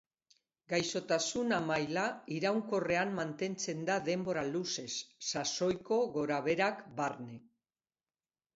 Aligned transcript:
Gaixotasuna 0.71 1.59
maila 1.71 2.05
iraunkorrean 2.37 3.13
mantentzen 3.21 3.85
da 3.91 3.99
denbora 4.09 4.47
luzez, 4.49 4.89
sasoiko 5.29 6.03
gorabeherak 6.19 6.85
barne. 7.03 7.41